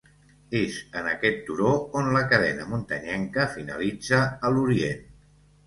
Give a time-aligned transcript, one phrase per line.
[0.59, 5.09] És en aquest turó on la cadena muntanyenca finalitza a l'Orient.